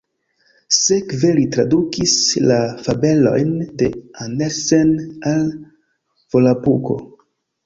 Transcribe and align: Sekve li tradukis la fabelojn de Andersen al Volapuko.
Sekve 0.75 1.29
li 1.39 1.43
tradukis 1.55 2.15
la 2.51 2.57
fabelojn 2.87 3.51
de 3.83 3.91
Andersen 4.25 4.91
al 5.35 5.45
Volapuko. 6.35 6.99